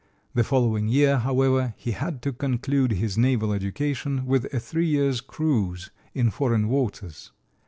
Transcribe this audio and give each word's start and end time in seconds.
The 0.33 0.43
following 0.43 0.87
year, 0.87 1.19
however, 1.19 1.75
he 1.77 1.91
had 1.91 2.23
to 2.23 2.33
conclude 2.33 2.93
his 2.93 3.19
naval 3.19 3.53
education 3.53 4.25
with 4.25 4.51
a 4.51 4.59
three 4.59 4.87
years' 4.87 5.21
cruise 5.21 5.91
in 6.15 6.31
foreign 6.31 6.69
waters. 6.69 7.31